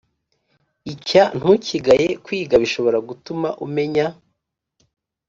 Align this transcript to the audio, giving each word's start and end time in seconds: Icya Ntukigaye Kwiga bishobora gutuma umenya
Icya 0.93 1.23
Ntukigaye 1.37 2.07
Kwiga 2.23 2.55
bishobora 2.63 2.97
gutuma 3.09 3.49
umenya 3.65 4.05